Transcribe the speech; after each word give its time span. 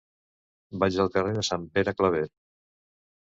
Vaig 0.83 0.97
al 1.03 1.11
carrer 1.17 1.33
de 1.35 1.43
Sant 1.49 1.67
Pere 1.77 1.95
Claver. 2.01 2.23